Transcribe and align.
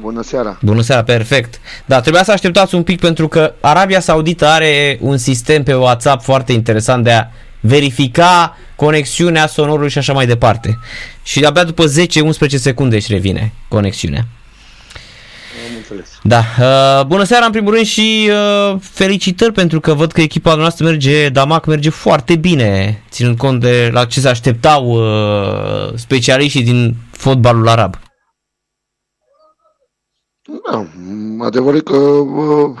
Bună 0.00 0.22
seara! 0.22 0.58
Bună 0.62 0.80
seara, 0.80 1.02
perfect. 1.02 1.60
Da, 1.84 2.00
trebuia 2.00 2.24
să 2.24 2.32
așteptați 2.32 2.74
un 2.74 2.82
pic 2.82 3.00
pentru 3.00 3.28
că 3.28 3.54
Arabia 3.60 4.00
Saudită 4.00 4.46
are 4.46 4.98
un 5.00 5.16
sistem 5.16 5.62
pe 5.62 5.74
WhatsApp 5.74 6.22
foarte 6.22 6.52
interesant 6.52 7.04
de 7.04 7.12
a 7.12 7.26
verifica 7.60 8.56
conexiunea 8.76 9.46
sonorului 9.46 9.90
și 9.90 9.98
așa 9.98 10.12
mai 10.12 10.26
departe. 10.26 10.78
Și 11.22 11.44
abia 11.44 11.64
după 11.64 11.84
10-11 11.84 11.88
secunde 12.48 12.96
își 12.96 13.12
revine 13.12 13.52
conexiunea. 13.68 14.26
Am 15.68 15.76
înțeles. 15.76 16.08
Da, 16.22 16.44
uh, 16.98 17.06
bună 17.06 17.24
seara 17.24 17.44
în 17.44 17.52
primul 17.52 17.72
rând 17.72 17.86
și 17.86 18.30
uh, 18.30 18.76
felicitări 18.80 19.52
pentru 19.52 19.80
că 19.80 19.94
văd 19.94 20.12
că 20.12 20.20
echipa 20.20 20.54
noastră 20.54 20.84
merge, 20.84 21.28
Damac 21.28 21.66
merge 21.66 21.90
foarte 21.90 22.36
bine, 22.36 23.02
ținând 23.10 23.36
cont 23.36 23.60
de 23.60 23.90
la 23.92 24.04
ce 24.04 24.20
se 24.20 24.28
așteptau 24.28 24.86
uh, 24.86 25.94
specialiștii 25.94 26.62
din 26.62 26.96
fotbalul 27.10 27.68
arab. 27.68 27.98
Da, 30.70 30.86
adevărul 31.44 31.78
e 31.78 31.82
că 31.82 31.96
uh, 31.96 32.80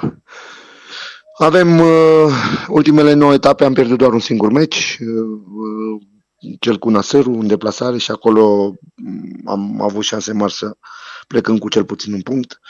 avem 1.38 1.78
uh, 1.78 2.32
ultimele 2.68 3.12
9 3.12 3.32
etape, 3.32 3.64
am 3.64 3.72
pierdut 3.72 3.98
doar 3.98 4.12
un 4.12 4.18
singur 4.18 4.52
meci, 4.52 4.98
uh, 5.00 6.02
cel 6.58 6.78
cu 6.78 6.90
Nasărul 6.90 7.34
în 7.34 7.46
deplasare 7.46 7.98
și 7.98 8.10
acolo 8.10 8.74
mm, 8.94 9.42
am 9.44 9.82
avut 9.82 10.02
șanse 10.02 10.32
mari 10.32 10.52
să 10.52 10.76
plecăm 11.26 11.58
cu 11.58 11.68
cel 11.68 11.84
puțin 11.84 12.12
un 12.12 12.20
punct. 12.20 12.60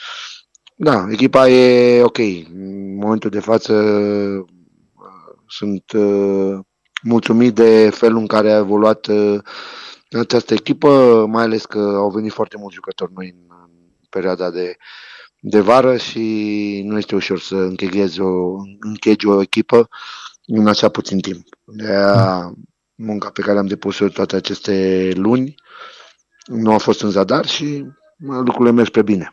Da, 0.75 1.05
echipa 1.09 1.49
e 1.49 2.03
ok. 2.03 2.17
În 2.17 2.95
momentul 2.95 3.29
de 3.29 3.39
față 3.39 3.73
uh, 3.73 4.45
sunt 5.47 5.91
uh, 5.91 6.59
mulțumit 7.03 7.53
de 7.53 7.89
felul 7.89 8.19
în 8.19 8.27
care 8.27 8.51
a 8.51 8.57
evoluat 8.57 9.07
uh, 9.07 9.39
această 10.19 10.53
echipă, 10.53 11.25
mai 11.29 11.43
ales 11.43 11.65
că 11.65 11.79
au 11.79 12.09
venit 12.09 12.31
foarte 12.31 12.57
mulți 12.57 12.75
jucători 12.75 13.11
noi 13.15 13.35
în, 13.35 13.55
în 13.60 13.60
perioada 14.11 14.49
de, 14.49 14.75
de 15.39 15.59
vară 15.59 15.97
și 15.97 16.81
nu 16.85 16.97
este 16.97 17.15
ușor 17.15 17.39
să 17.39 17.55
încheghezi 17.55 18.19
o, 18.19 18.55
închegi 18.79 19.27
o 19.27 19.41
echipă 19.41 19.89
în 20.45 20.67
așa 20.67 20.89
puțin 20.89 21.19
timp. 21.19 21.45
De 21.65 21.87
aia, 21.87 22.53
munca 22.95 23.29
pe 23.29 23.41
care 23.41 23.57
am 23.57 23.65
depus-o 23.65 24.07
toate 24.07 24.35
aceste 24.35 25.11
luni 25.15 25.55
nu 26.45 26.73
a 26.73 26.77
fost 26.77 27.01
în 27.01 27.09
zadar 27.09 27.45
și 27.45 27.85
lucrurile 28.17 28.71
merg 28.71 28.87
spre 28.87 29.01
bine. 29.01 29.31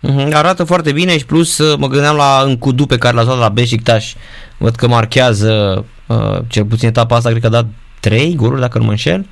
Mhm, 0.00 0.34
Arată 0.34 0.64
foarte 0.64 0.92
bine 0.92 1.18
și 1.18 1.26
plus 1.26 1.58
uh, 1.58 1.78
mă 1.78 1.86
gândeam 1.86 2.16
la 2.16 2.42
Încudu 2.44 2.86
pe 2.86 2.98
care 2.98 3.14
l-a 3.14 3.22
luat 3.22 3.38
la 3.38 3.48
Beşiktaş. 3.48 4.16
Văd 4.58 4.74
că 4.74 4.86
marchează 4.88 5.84
uh, 6.08 6.38
cel 6.48 6.64
puțin 6.64 6.88
etapa 6.88 7.16
asta, 7.16 7.28
cred 7.28 7.40
că 7.40 7.46
a 7.46 7.50
dat 7.50 7.66
3 8.00 8.34
goluri 8.34 8.60
dacă 8.60 8.78
nu 8.78 8.84
mă 8.84 8.90
înșel. 8.90 9.26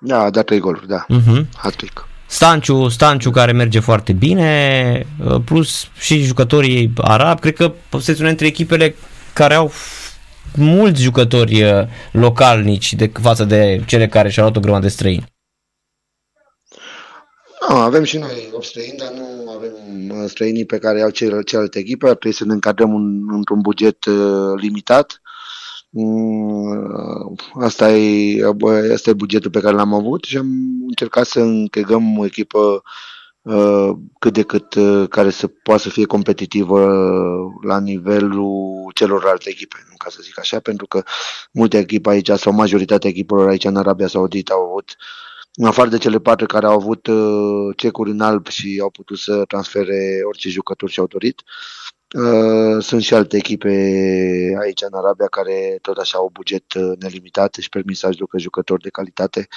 Da, 0.00 0.20
a 0.20 0.30
dat 0.30 0.44
trei 0.44 0.58
goluri, 0.58 0.86
da. 0.86 1.06
Uh-huh. 1.06 1.48
Hat-trick. 1.56 2.08
Stanciu, 2.30 2.88
Stanciu 2.88 3.30
care 3.30 3.52
merge 3.52 3.80
foarte 3.80 4.12
bine, 4.12 5.06
uh, 5.24 5.40
plus 5.44 5.88
și 5.98 6.22
jucătorii 6.22 6.92
arabi. 6.96 7.40
Cred 7.40 7.54
că 7.54 7.72
sunteți 7.90 8.18
una 8.20 8.28
dintre 8.28 8.46
echipele 8.46 8.94
care 9.32 9.54
au 9.54 9.68
f- 9.68 10.08
mulți 10.56 11.02
jucători 11.02 11.62
uh, 11.62 11.86
localnici 12.12 12.94
de 12.94 13.10
față 13.22 13.44
de 13.44 13.82
cele 13.86 14.08
care 14.08 14.28
și-au 14.28 14.44
luat 14.44 14.56
o 14.56 14.60
grămadă 14.60 14.82
de 14.82 14.90
străini. 14.90 15.26
Nu, 17.68 17.76
avem 17.76 18.04
și 18.04 18.18
noi 18.18 18.48
8 18.52 18.64
străini, 18.64 18.98
dar 18.98 19.10
nu 19.12 19.50
avem 19.56 19.72
uh, 20.22 20.28
străinii 20.30 20.64
pe 20.64 20.78
care 20.78 21.02
au 21.02 21.10
cel- 21.10 21.42
celelalte 21.42 21.78
echipe. 21.78 22.06
Ar 22.08 22.14
trebui 22.16 22.36
să 22.36 22.44
ne 22.44 22.52
încadrăm 22.52 22.92
un, 22.94 23.34
într-un 23.34 23.60
buget 23.60 24.04
uh, 24.04 24.60
limitat. 24.60 25.20
Mm, 25.90 27.34
Asta 27.60 27.90
e, 27.90 28.52
bă, 28.56 28.90
asta 28.92 29.10
e 29.10 29.12
bugetul 29.12 29.50
pe 29.50 29.60
care 29.60 29.76
l-am 29.76 29.94
avut 29.94 30.24
și 30.24 30.36
am 30.36 30.46
încercat 30.86 31.26
să 31.26 31.40
închegăm 31.40 32.18
o 32.18 32.24
echipă 32.24 32.82
uh, 33.42 33.90
cât 34.18 34.32
de 34.32 34.42
cât 34.42 34.74
uh, 34.74 35.08
care 35.08 35.30
să 35.30 35.46
poată 35.46 35.82
să 35.82 35.88
fie 35.88 36.04
competitivă 36.04 36.80
la 37.62 37.80
nivelul 37.80 38.90
celorlalte 38.94 39.50
echipe, 39.50 39.76
nu 39.90 39.96
ca 39.96 40.10
să 40.10 40.18
zic 40.22 40.38
așa, 40.38 40.60
pentru 40.60 40.86
că 40.86 41.02
multe 41.52 41.78
echipe 41.78 42.08
aici 42.10 42.30
sau 42.30 42.52
majoritatea 42.52 43.10
echipelor 43.10 43.48
aici 43.48 43.64
în 43.64 43.76
Arabia 43.76 44.06
Saudită 44.06 44.52
au 44.52 44.62
avut 44.64 44.96
în 45.54 45.66
afară 45.66 45.88
de 45.88 45.98
cele 45.98 46.18
patru 46.18 46.46
care 46.46 46.66
au 46.66 46.72
avut 46.74 47.06
uh, 47.06 47.76
cecuri 47.76 48.10
în 48.10 48.20
alb 48.20 48.46
și 48.46 48.78
au 48.82 48.90
putut 48.90 49.18
să 49.18 49.44
transfere 49.44 50.20
orice 50.26 50.48
jucător 50.48 50.90
și-au 50.90 51.06
dorit, 51.06 51.40
uh, 51.40 51.97
sunt 52.80 53.02
și 53.02 53.14
alte 53.14 53.36
echipe 53.36 53.68
aici 54.60 54.82
în 54.82 54.94
Arabia 54.94 55.26
care 55.26 55.78
tot 55.82 55.96
așa 55.96 56.18
au 56.18 56.30
buget 56.32 56.72
uh, 56.74 56.92
nelimitat 56.98 57.54
și 57.60 57.68
permis 57.68 57.98
să 57.98 58.06
aducă 58.06 58.38
jucători 58.38 58.82
de 58.82 58.88
calitate 58.88 59.48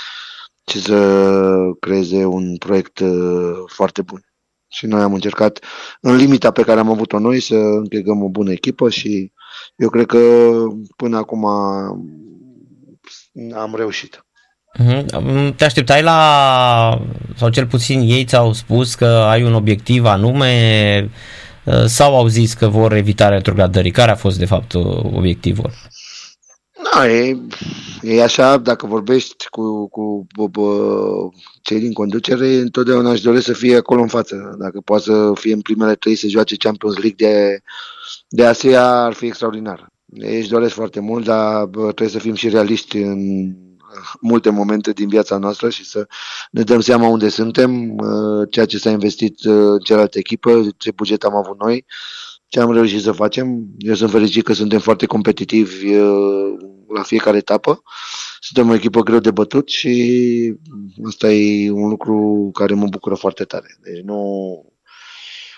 și 0.68 0.82
să 0.82 1.52
creeze 1.80 2.26
un 2.26 2.58
proiect 2.58 3.00
uh, 3.00 3.54
foarte 3.68 4.02
bun. 4.02 4.26
Și 4.68 4.86
noi 4.86 5.02
am 5.02 5.14
încercat, 5.14 5.60
în 6.02 6.16
limita 6.16 6.52
pe 6.52 6.64
care 6.64 6.80
am 6.80 6.90
avut-o 6.90 7.20
noi, 7.20 7.40
să 7.40 7.56
închegăm 7.56 8.24
o 8.24 8.30
bună 8.30 8.52
echipă 8.52 8.90
și 8.90 9.32
eu 9.76 9.90
cred 9.90 10.06
că 10.06 10.52
până 10.96 11.18
acum 11.18 11.46
am 13.56 13.76
reușit. 13.76 14.26
Mhm. 14.80 15.56
Te 15.56 15.66
așteptai 15.66 16.04
la, 16.04 17.02
sau 17.36 17.50
cel 17.50 17.68
puțin 17.68 18.00
ei 18.00 18.26
ți-au 18.26 18.54
spus 18.54 18.96
că 18.96 19.06
ai 19.06 19.44
un 19.44 19.54
obiectiv 19.54 20.06
anume 20.06 21.02
uh, 21.04 21.10
sau 21.86 22.18
au 22.18 22.28
zis 22.28 22.54
că 22.54 22.68
vor 22.68 22.94
evita 22.94 23.30
retrogradării? 23.30 23.92
Care 23.92 24.12
a 24.12 24.16
fost 24.16 24.38
de 24.38 24.46
fapt 24.46 24.74
obiectivul? 25.14 25.72
Da, 26.94 27.12
e, 27.12 27.38
e 28.02 28.24
așa, 28.24 28.58
dacă 28.58 28.86
vorbești 28.86 29.46
cu, 29.50 29.90
cu, 29.90 30.28
cu, 30.36 30.50
cu 30.52 31.34
cei 31.62 31.80
din 31.80 31.94
conducere, 31.94 32.48
întotdeauna 32.56 33.12
își 33.12 33.24
doresc 33.24 33.46
să 33.46 33.54
fie 33.54 33.76
acolo 33.76 34.02
în 34.02 34.08
față. 34.08 34.56
Dacă 34.60 34.82
poate 34.86 35.04
să 35.04 35.32
fie 35.34 35.54
în 35.54 35.62
primele 35.62 35.96
trei 35.96 36.16
să 36.16 36.28
joace 36.28 36.56
Champions 36.56 36.98
League 36.98 37.28
de, 37.28 37.60
de 38.30 38.46
Asia, 38.46 39.04
ar 39.04 39.14
fi 39.14 39.26
extraordinar. 39.26 39.88
Ei 40.14 40.38
își 40.38 40.50
doresc 40.50 40.74
foarte 40.74 41.00
mult, 41.00 41.26
dar 41.26 41.66
bă, 41.66 41.82
trebuie 41.82 42.10
să 42.10 42.20
fim 42.20 42.36
și 42.36 42.50
realiști 42.50 42.98
în 42.98 43.52
multe 44.20 44.50
momente 44.50 44.92
din 44.92 45.08
viața 45.08 45.38
noastră 45.38 45.70
și 45.70 45.86
să 45.86 46.08
ne 46.52 46.62
dăm 46.62 46.80
seama 46.80 47.08
unde 47.08 47.30
suntem, 47.30 47.98
uh, 47.98 48.48
ceea 48.50 48.66
ce 48.66 48.78
s-a 48.78 48.90
investit 48.90 49.44
uh, 49.44 49.54
în 49.54 49.80
celelalte 49.80 50.20
echipă, 50.20 50.68
ce 50.78 50.92
buget 50.92 51.24
am 51.24 51.36
avut 51.36 51.60
noi, 51.62 51.86
ce 52.48 52.60
am 52.60 52.72
reușit 52.72 53.02
să 53.02 53.12
facem. 53.12 53.66
Eu 53.78 53.94
sunt 53.94 54.12
fericit 54.12 54.44
că 54.44 54.54
suntem 54.54 54.80
foarte 54.80 55.06
competitivi 55.06 55.96
uh, 55.96 56.58
la 56.94 57.02
fiecare 57.02 57.38
etapă. 57.38 57.84
Suntem 58.40 58.70
o 58.70 58.74
echipă 58.74 59.02
greu 59.02 59.20
de 59.20 59.32
bătut 59.32 59.70
și 59.70 60.54
asta 61.08 61.32
e 61.32 61.72
un 61.72 61.90
lucru 61.90 62.50
care 62.54 62.74
mă 62.74 62.88
bucură 62.88 63.16
foarte 63.16 63.44
tare. 63.44 63.78
Deci 63.82 64.02
nu, 64.04 64.22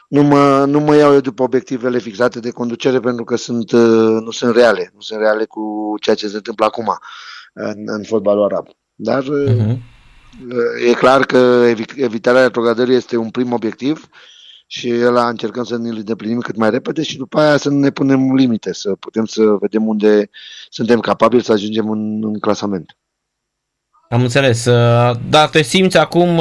nu 0.07 0.23
mă, 0.23 0.65
nu 0.65 0.79
mă 0.79 0.95
iau 0.95 1.13
eu 1.13 1.19
după 1.19 1.44
obiectivele 1.44 2.00
fixate 2.00 2.39
de 2.39 2.51
conducere 2.51 3.00
pentru 3.00 3.23
că 3.23 3.35
sunt, 3.35 3.71
nu 4.21 4.31
sunt 4.31 4.55
reale. 4.55 4.91
Nu 4.94 5.01
sunt 5.01 5.19
reale 5.19 5.45
cu 5.45 5.94
ceea 6.01 6.15
ce 6.15 6.27
se 6.27 6.35
întâmplă 6.35 6.65
acum 6.65 6.97
în, 7.53 7.83
în 7.85 8.03
fotbalul 8.03 8.43
arab. 8.43 8.67
Dar 8.95 9.23
uh-huh. 9.23 9.77
e 10.89 10.93
clar 10.93 11.21
că 11.21 11.37
evitarea 11.95 12.41
retrogradării 12.41 12.95
este 12.95 13.17
un 13.17 13.29
prim 13.29 13.53
obiectiv 13.53 14.07
și 14.67 14.93
ăla 15.05 15.27
încercăm 15.27 15.63
să 15.63 15.77
ne-l 15.77 15.95
îndeplinim 15.95 16.39
cât 16.39 16.55
mai 16.55 16.69
repede 16.69 17.03
și 17.03 17.17
după 17.17 17.39
aia 17.39 17.57
să 17.57 17.69
ne 17.69 17.89
punem 17.89 18.35
limite, 18.35 18.73
să 18.73 18.95
putem 18.99 19.25
să 19.25 19.41
vedem 19.59 19.87
unde 19.87 20.29
suntem 20.69 20.99
capabili 20.99 21.43
să 21.43 21.51
ajungem 21.51 21.89
în, 21.89 22.23
în 22.23 22.39
clasament. 22.39 22.97
Am 24.09 24.21
înțeles. 24.21 24.65
Dar 25.29 25.49
te 25.51 25.61
simți 25.61 25.97
acum 25.97 26.37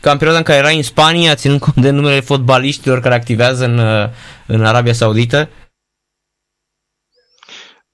ca 0.00 0.10
în 0.10 0.16
perioada 0.16 0.38
în 0.38 0.44
care 0.44 0.58
erai 0.58 0.76
în 0.76 0.82
Spania, 0.82 1.34
ținând 1.34 1.60
cont 1.60 1.76
de 1.76 1.90
numele 1.90 2.20
fotbaliștilor 2.20 3.00
care 3.00 3.14
activează 3.14 3.64
în, 3.64 3.80
în 4.46 4.64
Arabia 4.64 4.92
Saudită? 4.92 5.48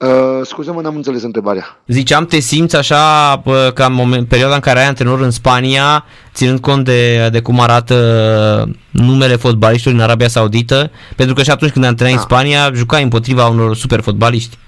Uh, 0.03 0.09
scuze-mă, 0.43 0.81
n-am 0.81 0.97
înțeles 0.97 1.23
întrebarea. 1.23 1.81
Ziceam, 1.87 2.27
te 2.27 2.39
simți 2.39 2.77
așa 2.77 3.43
uh, 3.45 3.73
ca 3.75 3.85
în 3.85 3.93
moment, 3.93 4.29
perioada 4.29 4.55
în 4.55 4.61
care 4.61 4.79
ai 4.79 4.87
antrenor 4.87 5.21
în 5.21 5.31
Spania, 5.31 6.05
ținând 6.35 6.61
cont 6.61 6.85
de, 6.85 7.29
de 7.33 7.41
cum 7.41 7.61
arată 7.61 8.69
numele 8.91 9.37
fotbaliștilor 9.37 9.95
în 9.95 10.03
Arabia 10.03 10.29
Saudită, 10.29 10.91
pentru 11.17 11.35
că 11.35 11.43
și 11.43 11.51
atunci 11.51 11.71
când 11.71 11.85
antrenai 11.85 12.15
da. 12.15 12.21
în 12.21 12.27
Spania, 12.27 12.71
jucai 12.75 13.03
împotriva 13.03 13.47
unor 13.47 13.77
super 13.77 14.01
fotbaliști. 14.01 14.59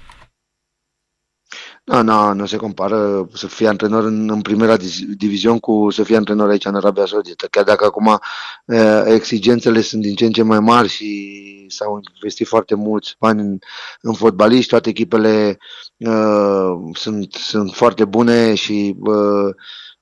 Nu, 1.85 2.01
nu, 2.01 2.33
nu 2.33 2.45
se 2.45 2.57
compară 2.57 3.29
să 3.33 3.47
fii 3.47 3.67
antrenor 3.67 4.03
în, 4.03 4.29
în 4.29 4.41
primera 4.41 4.77
diviziune 5.17 5.59
cu 5.59 5.89
să 5.89 6.03
fii 6.03 6.15
antrenor 6.15 6.49
aici 6.49 6.65
în 6.65 6.75
Arabia 6.75 7.05
Saudită. 7.05 7.47
Chiar 7.47 7.63
dacă 7.63 7.85
acum 7.85 8.05
uh, 8.65 9.01
exigențele 9.05 9.81
sunt 9.81 10.01
din 10.01 10.15
ce 10.15 10.25
în 10.25 10.31
ce 10.31 10.43
mai 10.43 10.59
mari 10.59 10.87
și 10.87 11.65
s-au 11.69 12.01
investit 12.15 12.47
foarte 12.47 12.75
mulți 12.75 13.15
bani 13.19 13.41
în, 13.41 13.57
în 14.01 14.13
fotbaliști, 14.13 14.69
toate 14.69 14.89
echipele 14.89 15.57
uh, 15.97 16.73
sunt, 16.93 17.33
sunt 17.33 17.71
foarte 17.73 18.05
bune 18.05 18.53
și 18.55 18.95
uh, 18.99 19.53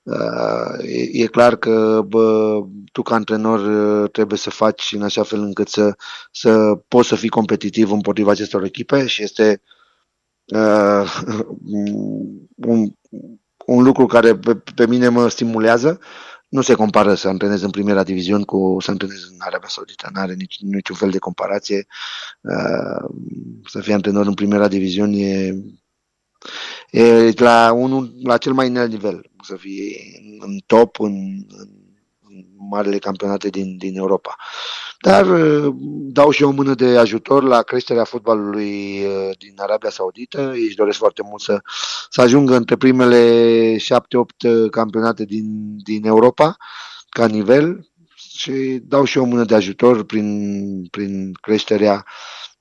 uh, 0.04 0.86
e, 0.88 1.24
e 1.24 1.26
clar 1.26 1.56
că 1.56 2.02
bă, 2.08 2.60
tu 2.92 3.02
ca 3.02 3.16
antrenor 3.16 3.60
uh, 3.60 4.10
trebuie 4.12 4.38
să 4.38 4.50
faci 4.50 4.92
în 4.96 5.02
așa 5.02 5.24
fel 5.24 5.40
încât 5.40 5.68
să, 5.68 5.96
să 6.32 6.80
poți 6.88 7.08
să 7.08 7.16
fii 7.16 7.30
competitiv 7.30 7.92
împotriva 7.92 8.32
acestor 8.32 8.64
echipe 8.64 9.08
și 9.08 9.24
este 9.24 9.62
uh, 9.64 9.82
un, 12.56 12.92
un 13.66 13.84
lucru 13.84 14.06
care 14.06 14.36
pe, 14.36 14.56
pe 14.76 14.88
mine 14.88 15.08
mă 15.08 15.28
stimulează 15.28 16.00
nu 16.54 16.62
se 16.62 16.74
compară 16.74 17.14
să 17.14 17.28
antrenezi 17.28 17.64
în 17.64 17.70
primera 17.70 18.04
divizion 18.04 18.44
cu 18.44 18.78
să 18.80 18.92
antrenezi 18.92 19.26
în 19.30 19.38
Arabia 19.40 19.68
Saudită. 19.68 20.10
Nu 20.14 20.20
are 20.20 20.34
nici, 20.34 20.58
niciun 20.60 20.96
fel 20.96 21.10
de 21.10 21.18
comparație. 21.18 21.88
Uh, 22.42 23.10
să 23.66 23.80
fii 23.82 23.94
antrenor 23.94 24.26
în 24.26 24.34
primera 24.34 24.68
divizion 24.68 25.14
e, 25.14 25.56
e 26.92 27.32
la, 27.36 27.72
unul, 27.72 28.14
la 28.24 28.38
cel 28.38 28.54
mai 28.54 28.68
înalt 28.68 28.92
nivel. 28.92 29.32
Să 29.44 29.56
fii 29.56 29.96
în 30.40 30.60
top, 30.66 31.00
în, 31.00 31.14
în, 31.50 31.70
în 32.22 32.46
marele 32.70 32.98
campionate 32.98 33.50
din, 33.50 33.78
din 33.78 33.98
Europa. 33.98 34.36
Dar 35.04 35.28
uh, 35.28 35.74
dau 36.12 36.30
și 36.30 36.44
o 36.44 36.52
mână 36.52 36.74
de 36.74 36.98
ajutor 36.98 37.44
la 37.44 37.62
creșterea 37.62 38.04
fotbalului 38.04 39.06
uh, 39.06 39.38
din 39.38 39.54
Arabia 39.58 39.90
Saudită. 39.90 40.54
Ei 40.56 40.66
își 40.66 40.76
doresc 40.76 40.98
foarte 40.98 41.22
mult 41.26 41.42
să, 41.42 41.62
să 42.10 42.22
ajungă 42.22 42.56
între 42.56 42.76
primele 42.76 43.76
7-8 43.76 43.80
uh, 43.80 44.70
campionate 44.70 45.26
din, 45.26 45.78
din 45.84 46.06
Europa 46.06 46.56
ca 47.10 47.28
nivel 47.28 47.90
și 48.16 48.52
dau 48.84 49.04
și 49.04 49.18
o 49.18 49.24
mână 49.24 49.44
de 49.44 49.56
ajutor 49.56 50.04
prin, 50.04 50.88
prin 50.92 51.34
creșterea 51.42 52.06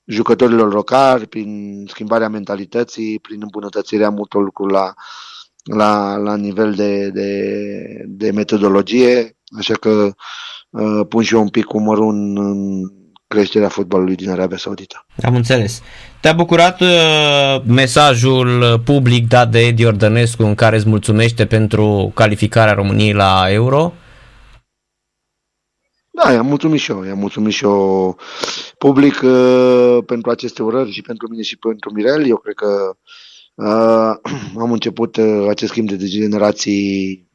jucătorilor 0.05 0.73
locali, 0.73 1.27
prin 1.27 1.83
schimbarea 1.89 2.29
mentalității, 2.29 3.19
prin 3.19 3.39
îmbunătățirea 3.41 4.09
multor 4.09 4.43
lucruri 4.43 4.73
la, 4.73 4.93
la, 5.63 6.15
la 6.15 6.35
nivel 6.35 6.73
de, 6.73 7.09
de, 7.09 8.05
de 8.07 8.31
metodologie. 8.31 9.37
Așa 9.57 9.73
că 9.73 10.13
Uh, 10.73 11.05
pun 11.09 11.23
și 11.23 11.33
eu 11.33 11.41
un 11.41 11.49
pic 11.49 11.73
umărul 11.73 12.09
în, 12.13 12.37
în 12.37 12.81
creșterea 13.27 13.69
fotbalului 13.69 14.15
din 14.15 14.29
Arabia 14.29 14.57
Saudită. 14.57 15.05
Am 15.23 15.35
înțeles. 15.35 15.81
Te-a 16.21 16.33
bucurat 16.33 16.81
uh, 16.81 17.61
mesajul 17.65 18.81
public 18.85 19.27
dat 19.27 19.51
de 19.51 19.59
Edi 19.59 19.85
Ordănescu 19.85 20.43
în 20.43 20.55
care 20.55 20.75
îți 20.75 20.87
mulțumește 20.87 21.45
pentru 21.45 22.11
calificarea 22.15 22.73
României 22.73 23.13
la 23.13 23.45
Euro? 23.47 23.93
Da, 26.09 26.31
i-am 26.31 26.45
mulțumit 26.45 26.79
și 26.79 26.91
eu. 26.91 27.03
I-am 27.03 27.17
mulțumit 27.17 27.53
și 27.53 27.63
eu 27.63 28.17
public 28.77 29.21
uh, 29.23 29.97
pentru 30.05 30.29
aceste 30.31 30.63
urări 30.63 30.91
și 30.91 31.01
pentru 31.01 31.27
mine 31.29 31.41
și 31.41 31.57
pentru 31.57 31.91
Mirel. 31.93 32.27
Eu 32.27 32.37
cred 32.37 32.55
că 32.55 32.95
uh, 33.53 34.31
am 34.63 34.71
început 34.71 35.15
uh, 35.15 35.45
acest 35.49 35.71
schimb 35.71 35.91
de 35.91 36.05
generații 36.05 37.31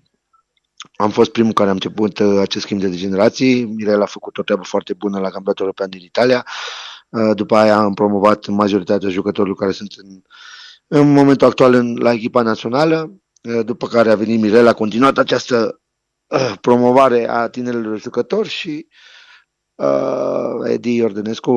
am 1.00 1.10
fost 1.10 1.30
primul 1.30 1.52
care 1.52 1.68
am 1.68 1.74
început 1.74 2.18
uh, 2.18 2.38
acest 2.40 2.64
schimb 2.64 2.80
de 2.80 2.90
generații. 2.90 3.64
Mirel 3.64 4.02
a 4.02 4.06
făcut 4.06 4.38
o 4.38 4.42
treabă 4.42 4.62
foarte 4.62 4.94
bună 4.94 5.18
la 5.18 5.30
campionatul 5.30 5.64
european 5.64 5.90
din 5.90 6.00
Italia. 6.00 6.46
Uh, 7.08 7.30
după 7.34 7.56
aia 7.56 7.76
am 7.76 7.94
promovat 7.94 8.46
majoritatea 8.46 9.08
jucătorilor 9.08 9.56
care 9.56 9.72
sunt 9.72 9.92
în, 9.96 10.22
în 10.86 11.12
momentul 11.12 11.46
actual 11.46 11.74
în, 11.74 11.96
la 11.96 12.12
echipa 12.12 12.42
națională. 12.42 13.12
Uh, 13.42 13.64
după 13.64 13.86
care 13.86 14.10
a 14.10 14.14
venit 14.16 14.40
Mirel, 14.40 14.66
a 14.66 14.72
continuat 14.72 15.18
această 15.18 15.80
promovare 16.60 17.28
a 17.28 17.48
tinerilor 17.48 18.00
jucători 18.00 18.48
și 18.48 18.86
uh, 19.74 20.70
Edi 20.70 20.94
Iordănescu, 20.94 21.52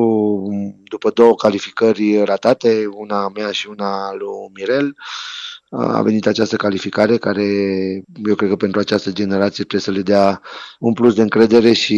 după 0.84 1.10
două 1.10 1.34
calificări 1.34 2.24
ratate, 2.24 2.86
una 2.86 3.28
mea 3.28 3.50
și 3.50 3.68
una 3.68 4.12
lui 4.12 4.50
Mirel, 4.54 4.86
uh, 4.86 4.94
a 5.72 6.02
venit 6.02 6.26
această 6.26 6.56
calificare 6.56 7.16
care 7.16 7.44
eu 8.24 8.34
cred 8.34 8.48
că 8.48 8.56
pentru 8.56 8.80
această 8.80 9.12
generație 9.12 9.64
trebuie 9.64 9.80
să 9.80 9.90
le 9.90 10.02
dea 10.02 10.40
un 10.78 10.92
plus 10.92 11.14
de 11.14 11.22
încredere 11.22 11.72
și 11.72 11.94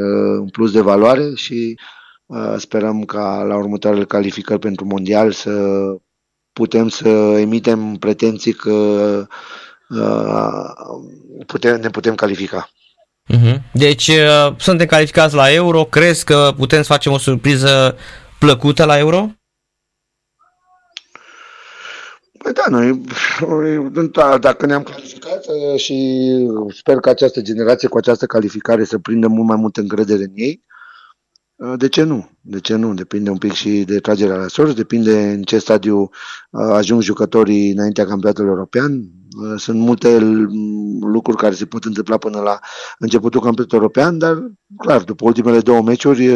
uh, 0.00 0.38
un 0.40 0.48
plus 0.48 0.72
de 0.72 0.80
valoare 0.80 1.34
și 1.34 1.78
uh, 2.26 2.54
sperăm 2.56 3.04
ca 3.04 3.44
la 3.48 3.56
următoarele 3.56 4.04
calificări 4.04 4.58
pentru 4.58 4.84
mondial 4.86 5.32
să 5.32 5.52
putem 6.52 6.88
să 6.88 7.08
emitem 7.40 7.94
pretenții 7.94 8.52
că 8.52 8.70
uh, 9.88 10.64
putem, 11.46 11.80
ne 11.80 11.90
putem 11.90 12.14
califica. 12.14 12.70
Mhm. 13.26 13.62
Deci 13.72 14.08
uh, 14.08 14.54
suntem 14.56 14.86
calificați 14.86 15.34
la 15.34 15.52
Euro, 15.52 15.84
crezi 15.84 16.24
că 16.24 16.52
putem 16.56 16.82
să 16.82 16.92
facem 16.92 17.12
o 17.12 17.18
surpriză 17.18 17.96
plăcută 18.38 18.84
la 18.84 18.98
Euro? 18.98 19.37
Da, 22.52 22.64
noi, 22.68 23.04
dacă 24.40 24.66
ne-am 24.66 24.82
calificat 24.82 25.46
uh, 25.46 25.80
și 25.80 26.26
sper 26.68 26.96
că 26.96 27.08
această 27.08 27.40
generație 27.40 27.88
cu 27.88 27.96
această 27.96 28.26
calificare 28.26 28.84
să 28.84 28.98
prindă 28.98 29.26
mult 29.26 29.46
mai 29.46 29.56
multă 29.56 29.80
încredere 29.80 30.22
în 30.22 30.30
ei, 30.34 30.64
uh, 31.56 31.72
de 31.76 31.88
ce 31.88 32.02
nu? 32.02 32.30
De 32.40 32.60
ce 32.60 32.74
nu? 32.74 32.94
Depinde 32.94 33.30
un 33.30 33.38
pic 33.38 33.52
și 33.52 33.84
de 33.84 33.98
tragerea 33.98 34.36
la 34.36 34.48
sorți, 34.48 34.76
depinde 34.76 35.30
în 35.30 35.42
ce 35.42 35.58
stadiu 35.58 35.98
uh, 36.00 36.08
ajung 36.72 37.02
jucătorii 37.02 37.70
înaintea 37.70 38.06
campionatului 38.06 38.50
european. 38.50 39.02
Sunt 39.56 39.78
multe 39.78 40.18
lucruri 41.00 41.36
care 41.36 41.54
se 41.54 41.66
pot 41.66 41.84
întâmpla 41.84 42.18
până 42.18 42.40
la 42.40 42.58
începutul 42.98 43.40
campionatului 43.40 43.84
european, 43.84 44.18
dar 44.18 44.52
clar, 44.76 45.02
după 45.02 45.24
ultimele 45.24 45.60
două 45.60 45.82
meciuri 45.82 46.34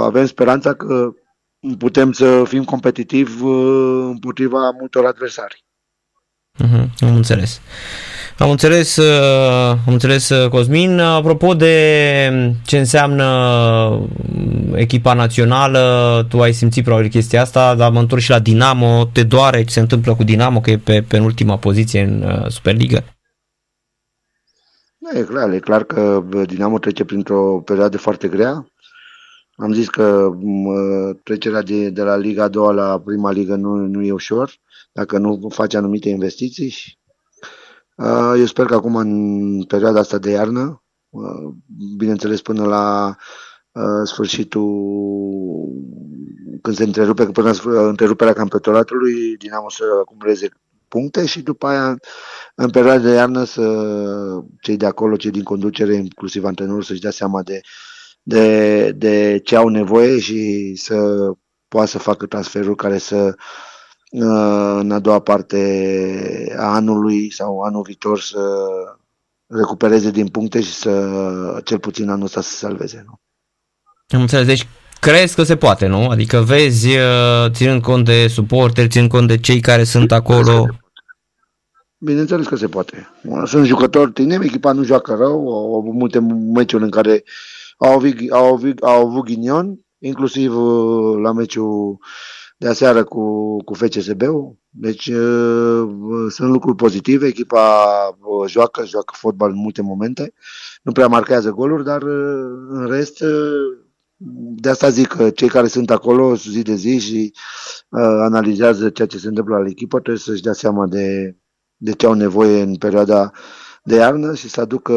avem 0.00 0.26
speranța 0.26 0.74
că 0.74 1.12
putem 1.78 2.12
să 2.12 2.44
fim 2.46 2.64
competitivi 2.64 3.42
uh, 3.42 4.04
împotriva 4.10 4.70
multor 4.78 5.04
adversari. 5.04 5.64
Uh-huh, 6.58 6.84
am 7.00 7.14
înțeles. 7.14 7.60
Am 8.38 8.50
înțeles, 8.50 8.96
uh, 8.96 9.70
am 9.86 9.92
înțeles, 9.92 10.28
uh, 10.28 10.48
Cosmin. 10.48 10.98
Apropo 10.98 11.54
de 11.54 12.56
ce 12.66 12.78
înseamnă 12.78 13.26
echipa 14.74 15.14
națională, 15.14 16.26
tu 16.28 16.40
ai 16.40 16.52
simțit 16.52 16.84
probabil 16.84 17.08
chestia 17.08 17.40
asta, 17.40 17.74
dar 17.74 17.90
mă 17.90 17.98
întorc 17.98 18.20
și 18.20 18.30
la 18.30 18.38
Dinamo. 18.38 19.04
Te 19.04 19.22
doare 19.22 19.64
ce 19.64 19.72
se 19.72 19.80
întâmplă 19.80 20.14
cu 20.14 20.24
Dinamo, 20.24 20.60
că 20.60 20.70
e 20.70 20.78
pe 20.78 21.04
penultima 21.08 21.58
poziție 21.58 22.02
în 22.02 22.46
Superliga? 22.50 23.04
Da, 24.98 25.18
e 25.18 25.22
clar, 25.22 25.52
e 25.52 25.58
clar 25.58 25.84
că 25.84 26.24
Dinamo 26.46 26.78
trece 26.78 27.04
printr-o 27.04 27.60
perioadă 27.64 27.98
foarte 27.98 28.28
grea. 28.28 28.71
Am 29.56 29.72
zis 29.72 29.88
că 29.88 30.30
mă, 30.40 31.12
trecerea 31.22 31.62
de, 31.62 31.90
de 31.90 32.02
la 32.02 32.16
Liga 32.16 32.48
2 32.48 32.74
la 32.74 33.00
prima 33.00 33.30
ligă 33.30 33.54
nu, 33.54 33.76
nu 33.76 34.02
e 34.02 34.12
ușor, 34.12 34.58
dacă 34.92 35.18
nu 35.18 35.48
faci 35.48 35.74
anumite 35.74 36.08
investiții. 36.08 36.74
Uh, 37.96 38.34
eu 38.38 38.44
sper 38.44 38.66
că 38.66 38.74
acum, 38.74 38.96
în 38.96 39.64
perioada 39.64 40.00
asta 40.00 40.18
de 40.18 40.30
iarnă, 40.30 40.82
uh, 41.08 41.54
bineînțeles 41.96 42.40
până 42.40 42.64
la 42.64 43.16
uh, 43.72 44.02
sfârșitul, 44.04 44.70
când 46.62 46.76
se 46.76 46.84
întrerupe, 46.84 47.26
până 47.26 47.52
la 47.64 47.88
întreruperea 47.88 48.32
campionatului, 48.32 49.36
Dinamo 49.36 49.70
să 49.70 49.84
acumuleze 50.00 50.48
puncte 50.88 51.26
și 51.26 51.42
după 51.42 51.66
aia, 51.66 51.98
în 52.54 52.70
perioada 52.70 53.02
de 53.02 53.10
iarnă, 53.10 53.44
să 53.44 53.84
cei 54.60 54.76
de 54.76 54.86
acolo, 54.86 55.16
cei 55.16 55.30
din 55.30 55.42
conducere, 55.42 55.94
inclusiv 55.94 56.44
antrenorul, 56.44 56.82
să-și 56.82 57.00
dea 57.00 57.10
seama 57.10 57.42
de 57.42 57.60
uh, 57.62 57.91
de, 58.22 58.90
de 58.90 59.40
ce 59.44 59.56
au 59.56 59.68
nevoie 59.68 60.18
și 60.18 60.72
să 60.76 60.96
poată 61.68 61.90
să 61.90 61.98
facă 61.98 62.26
transferuri 62.26 62.76
care 62.76 62.98
să 62.98 63.34
uh, 64.10 64.76
în 64.78 64.90
a 64.90 64.98
doua 64.98 65.18
parte 65.18 66.54
a 66.58 66.74
anului 66.74 67.32
sau 67.32 67.60
anul 67.60 67.82
viitor 67.82 68.20
să 68.20 68.40
recupereze 69.46 70.10
din 70.10 70.28
puncte 70.28 70.60
și 70.60 70.72
să 70.72 71.60
cel 71.64 71.78
puțin 71.78 72.08
anul 72.08 72.24
ăsta 72.24 72.40
să 72.40 72.50
se 72.50 72.56
salveze. 72.56 73.04
Nu? 73.06 73.20
Am 74.08 74.20
înțeles. 74.20 74.46
Deci 74.46 74.68
crezi 75.00 75.34
că 75.34 75.42
se 75.42 75.56
poate, 75.56 75.86
nu? 75.86 76.08
Adică 76.08 76.40
vezi, 76.40 76.88
uh, 76.88 77.50
ținând 77.50 77.82
cont 77.82 78.04
de 78.04 78.28
suporteri, 78.28 78.88
ținând 78.88 79.10
cont 79.10 79.28
de 79.28 79.38
cei 79.38 79.60
care 79.60 79.84
sunt 79.84 80.12
acolo. 80.12 80.66
Bineînțeles 81.98 82.46
că 82.46 82.56
se 82.56 82.68
poate. 82.68 83.08
Sunt 83.44 83.66
jucători 83.66 84.12
tineri, 84.12 84.44
echipa 84.44 84.72
nu 84.72 84.82
joacă 84.82 85.14
rău, 85.14 85.52
au 85.52 85.78
avut 85.78 85.92
multe 85.92 86.18
meciuri 86.54 86.82
în 86.82 86.90
care 86.90 87.12
uh, 87.12 87.61
au 87.84 87.92
avut, 87.92 88.30
au 88.30 88.52
avut, 88.52 88.82
au 88.82 89.06
avut 89.06 89.24
ghinion, 89.24 89.78
inclusiv 89.98 90.56
uh, 90.56 91.18
la 91.22 91.32
meciul 91.32 91.98
de 92.56 92.68
aseară 92.68 93.04
cu, 93.04 93.56
cu 93.64 93.74
FCSB-ul. 93.74 94.56
Deci 94.68 95.06
uh, 95.06 95.84
sunt 96.28 96.50
lucruri 96.50 96.76
pozitive, 96.76 97.26
echipa 97.26 97.86
uh, 98.18 98.50
joacă, 98.50 98.86
joacă 98.86 99.14
fotbal 99.16 99.50
în 99.50 99.56
multe 99.56 99.82
momente, 99.82 100.32
nu 100.82 100.92
prea 100.92 101.06
marchează 101.06 101.50
goluri, 101.50 101.84
dar 101.84 102.02
în 102.68 102.86
rest 102.86 103.24
de 104.54 104.68
asta 104.68 104.88
zic 104.88 105.06
că 105.06 105.30
cei 105.30 105.48
care 105.48 105.66
sunt 105.66 105.90
acolo 105.90 106.34
zi 106.34 106.62
de 106.62 106.74
zi 106.74 106.98
și 106.98 107.32
uh, 107.88 108.00
analizează 108.00 108.90
ceea 108.90 109.08
ce 109.08 109.18
se 109.18 109.28
întâmplă 109.28 109.58
la 109.58 109.68
echipă 109.68 109.98
trebuie 109.98 110.22
să-și 110.22 110.42
dea 110.42 110.52
seama 110.52 110.86
de, 110.86 111.36
de 111.76 111.92
ce 111.92 112.06
au 112.06 112.12
nevoie 112.12 112.62
în 112.62 112.76
perioada 112.76 113.30
de 113.82 113.94
iarnă 113.94 114.34
și 114.34 114.48
să 114.48 114.60
aducă 114.60 114.94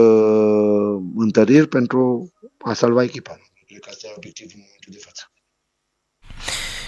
întăriri 1.16 1.68
pentru 1.68 2.34
a 2.58 2.74
salva 2.74 3.04
echipa. 3.04 3.40
Cred 3.68 3.80
că 3.80 3.90
asta 3.90 4.08
e 4.08 4.14
obiectivul 4.16 4.54
în 4.56 4.62
momentul 4.62 4.92
de 4.92 5.00
față. 5.06 5.30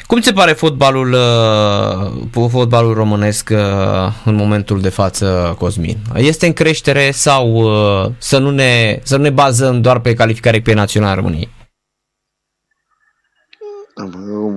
Cum 0.08 0.20
ți 0.20 0.28
se 0.28 0.34
pare 0.34 0.52
fotbalul, 0.52 1.14
uh, 2.34 2.48
fotbalul 2.50 2.94
românesc 2.94 3.50
uh, 3.52 3.58
în 4.26 4.36
momentul 4.36 4.82
de 4.82 4.90
față, 4.90 5.56
Cosmin? 5.60 5.98
Este 6.16 6.46
în 6.46 6.54
creștere 6.54 7.12
sau 7.12 7.54
uh, 7.54 8.12
să 8.18 8.38
nu 8.38 8.52
ne, 8.52 9.00
să 9.04 9.18
nu 9.18 9.24
ne 9.24 9.30
bazăm 9.30 9.82
doar 9.82 10.00
pe 10.00 10.14
calificare 10.14 10.62
pe 10.62 10.74
națională 10.74 11.16
României? 11.16 11.50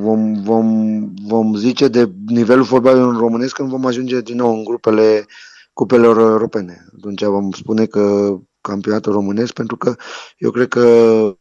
Vom, 0.01 0.43
vom, 0.43 1.09
vom 1.27 1.55
zice 1.55 1.89
de 1.89 2.11
nivelul 2.27 2.65
fotbalului 2.65 3.19
românesc 3.19 3.55
când 3.55 3.69
vom 3.69 3.87
ajunge 3.87 4.21
din 4.21 4.37
nou 4.37 4.53
în 4.53 4.65
grupele 4.65 5.27
cupelor 5.73 6.19
europene. 6.19 6.85
Atunci 6.97 7.23
vom 7.23 7.51
spune 7.51 7.87
că 7.87 8.37
campionatul 8.61 9.13
românesc, 9.13 9.53
pentru 9.53 9.77
că 9.77 9.95
eu 10.39 10.51
cred 10.51 10.69
că 10.69 11.35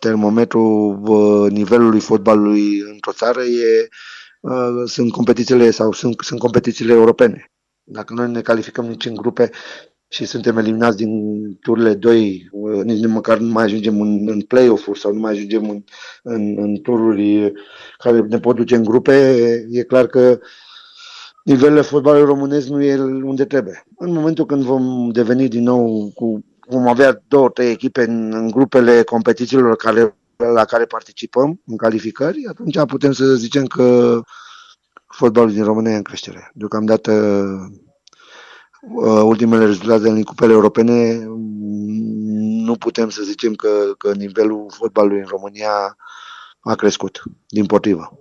termometrul 0.00 0.98
nivelului 1.50 2.00
fotbalului 2.00 2.80
într-o 2.92 3.12
țară 3.12 3.42
e, 3.42 3.88
sunt 4.86 5.12
competițiile 5.12 5.70
sau 5.70 5.92
sunt, 5.92 6.16
sunt 6.20 6.38
competițiile 6.38 6.92
europene. 6.92 7.52
Dacă 7.82 8.14
noi 8.14 8.30
ne 8.30 8.40
calificăm 8.40 8.84
nici 8.84 9.04
în 9.06 9.14
grupe 9.14 9.50
și 10.08 10.24
suntem 10.24 10.56
eliminați 10.56 10.96
din 10.96 11.10
turile 11.60 11.94
2, 11.94 12.48
nici 12.84 13.06
măcar 13.06 13.38
nu 13.38 13.52
mai 13.52 13.64
ajungem 13.64 14.00
în, 14.00 14.28
în 14.28 14.40
play-off-uri 14.40 14.98
sau 14.98 15.12
nu 15.12 15.20
mai 15.20 15.32
ajungem 15.32 15.70
în, 15.70 15.82
în, 16.22 16.54
în 16.58 16.80
tururi 16.82 17.52
care 17.98 18.20
ne 18.20 18.38
pot 18.38 18.56
duce 18.56 18.74
în 18.76 18.84
grupe, 18.84 19.36
e 19.70 19.82
clar 19.82 20.06
că 20.06 20.38
nivelul 21.44 21.82
fotbalului 21.82 22.26
românesc 22.26 22.68
nu 22.68 22.82
e 22.82 22.96
unde 23.02 23.44
trebuie. 23.44 23.86
În 23.96 24.12
momentul 24.12 24.46
când 24.46 24.62
vom 24.62 25.10
deveni 25.10 25.48
din 25.48 25.62
nou 25.62 26.10
cu 26.14 26.44
vom 26.68 26.88
avea 26.88 27.22
două, 27.28 27.48
trei 27.48 27.70
echipe 27.70 28.02
în, 28.02 28.32
în 28.34 28.50
grupele 28.50 29.02
competițiilor 29.02 29.76
care, 29.76 30.16
la 30.36 30.64
care 30.64 30.84
participăm 30.84 31.60
în 31.66 31.76
calificări, 31.76 32.46
atunci 32.48 32.78
putem 32.86 33.12
să 33.12 33.34
zicem 33.34 33.66
că 33.66 34.20
fotbalul 35.06 35.52
din 35.52 35.64
România 35.64 35.92
e 35.92 35.96
în 35.96 36.02
creștere. 36.02 36.50
Deocamdată 36.54 37.12
uh, 38.80 39.20
ultimele 39.22 39.64
rezultate 39.64 40.08
în 40.08 40.22
cupele 40.22 40.52
europene 40.52 41.24
nu 42.64 42.76
putem 42.76 43.08
să 43.08 43.22
zicem 43.22 43.54
că, 43.54 43.68
că 43.98 44.12
nivelul 44.14 44.66
fotbalului 44.70 45.18
în 45.18 45.26
România 45.28 45.96
a 46.60 46.74
crescut, 46.74 47.22
din 47.46 47.66
potrivă. 47.66 48.18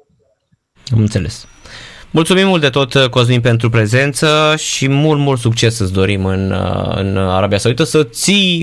Am 0.91 0.99
înțeles. 0.99 1.45
Mulțumim 2.11 2.47
mult 2.47 2.61
de 2.61 2.69
tot, 2.69 3.07
Cosmin, 3.09 3.41
pentru 3.41 3.69
prezență 3.69 4.55
și 4.57 4.89
mult, 4.89 5.19
mult 5.19 5.39
succes 5.39 5.79
îți 5.79 5.93
dorim 5.93 6.25
în, 6.25 6.55
în 6.95 7.17
Arabia 7.17 7.57
Saudită, 7.57 7.83
să 7.83 8.03
ții 8.03 8.55